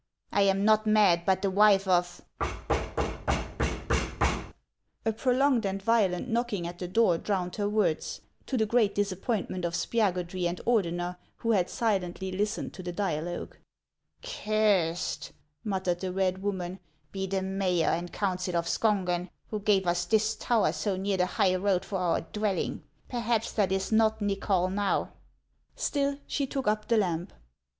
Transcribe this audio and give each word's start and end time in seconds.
I 0.31 0.41
am 0.41 0.65
not 0.65 0.87
mad, 0.87 1.27
but 1.27 1.43
the 1.43 1.51
wife 1.51 1.87
of— 1.87 2.23
A 5.05 5.13
prolonged 5.13 5.63
and 5.63 5.79
violent 5.79 6.27
knocking 6.27 6.65
at 6.65 6.79
the 6.79 6.87
door 6.87 7.19
drowned 7.19 7.57
her 7.57 7.69
words, 7.69 8.21
to 8.47 8.57
the 8.57 8.65
great 8.65 8.95
disappointment 8.95 9.63
of 9.63 9.75
Spiagudry 9.75 10.47
and 10.49 10.59
Ordener, 10.65 11.17
who 11.37 11.51
had 11.51 11.69
silently 11.69 12.31
listened 12.31 12.73
to 12.73 12.81
the 12.81 12.91
dialogue." 12.91 13.57
Cursed," 14.23 15.33
muttered 15.63 15.99
the 15.99 16.11
red 16.11 16.41
woman," 16.41 16.79
be 17.11 17.27
the 17.27 17.43
mayor 17.43 17.89
and 17.89 18.11
council 18.11 18.57
of 18.57 18.65
Skongen, 18.67 19.29
who 19.49 19.59
gave 19.59 19.85
us 19.85 20.05
this 20.05 20.35
tower 20.35 20.71
so 20.71 20.97
near 20.97 21.17
the 21.17 21.27
high 21.27 21.53
road 21.55 21.85
for 21.85 21.99
our 21.99 22.21
dwelling! 22.21 22.81
Perhaps 23.07 23.51
that 23.51 23.71
is 23.71 23.91
not 23.91 24.19
Nychol, 24.19 24.73
now." 24.73 25.11
Still, 25.75 26.17
she 26.25 26.47
took 26.47 26.67
up 26.67 26.87
the 26.87 26.97
lamp. 26.97 27.31